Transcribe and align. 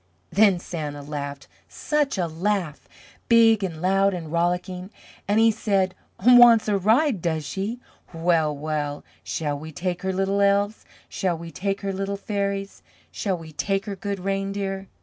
Then 0.31 0.57
Santa 0.59 1.03
laughed, 1.03 1.47
SUCH 1.69 2.17
a 2.17 2.25
laugh, 2.25 2.81
big 3.29 3.63
and 3.63 3.83
loud 3.83 4.15
and 4.15 4.31
rollicking, 4.31 4.89
and 5.27 5.39
he 5.39 5.51
said, 5.51 5.93
"Wants 6.25 6.67
a 6.67 6.75
ride, 6.75 7.21
does 7.21 7.45
she? 7.45 7.79
Well, 8.11 8.57
well, 8.57 9.03
shall 9.23 9.59
we 9.59 9.71
take 9.71 10.01
her, 10.01 10.11
Little 10.11 10.41
Elves? 10.41 10.85
Shall 11.07 11.37
we 11.37 11.51
take 11.51 11.81
her, 11.81 11.93
Little 11.93 12.17
Fairies? 12.17 12.81
Shall 13.11 13.37
we 13.37 13.51
take 13.51 13.85
her, 13.85 13.95
Good 13.95 14.19
Reindeer?" 14.19 14.87